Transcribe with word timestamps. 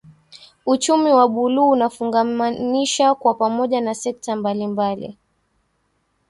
Uchumi 0.65 1.09
wa 1.13 1.27
buluu 1.27 1.69
unafungamanisha 1.69 3.15
kwa 3.15 3.33
pamoja 3.33 3.81
na 3.81 3.95
sekta 3.95 4.35
mbalimbali 4.35 5.17